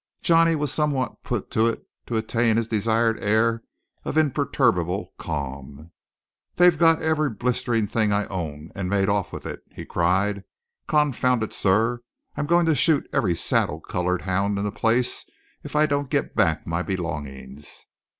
Johnny 0.23 0.55
was 0.55 0.73
somewhat 0.73 1.21
put 1.21 1.51
to 1.51 1.67
it 1.67 1.85
to 2.07 2.17
attain 2.17 2.57
his 2.57 2.67
desired 2.67 3.19
air 3.19 3.61
of 4.03 4.17
imperturbable 4.17 5.13
calm. 5.19 5.91
"They've 6.55 6.75
got 6.75 7.03
every 7.03 7.29
blistered 7.29 7.87
thing 7.87 8.11
I 8.11 8.25
own, 8.25 8.71
and 8.73 8.89
made 8.89 9.09
off 9.09 9.31
with 9.31 9.45
it!" 9.45 9.61
he 9.75 9.85
cried. 9.85 10.43
"Confound 10.87 11.43
it, 11.43 11.53
sir, 11.53 12.01
I'm 12.35 12.47
going 12.47 12.65
to 12.65 12.73
shoot 12.73 13.07
every 13.13 13.35
saddle 13.35 13.79
coloured 13.79 14.23
hound 14.23 14.57
in 14.57 14.63
the 14.63 14.71
place 14.71 15.23
if 15.61 15.75
I 15.75 15.85
don't 15.85 16.09
get 16.09 16.33
back 16.35 16.65
my 16.65 16.81
belongings!" 16.81 17.85